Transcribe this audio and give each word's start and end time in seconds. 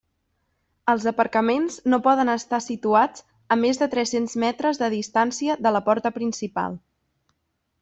Els 0.93 1.03
aparcaments 1.09 1.75
no 1.93 1.99
poden 2.07 2.31
estar 2.35 2.61
situats 2.69 3.25
a 3.55 3.59
més 3.65 3.81
de 3.83 3.89
tres-cents 3.93 4.35
metres 4.47 4.83
de 4.85 4.91
distància 4.97 5.59
de 5.67 5.77
la 5.79 5.85
porta 5.91 6.15
principal. 6.19 6.83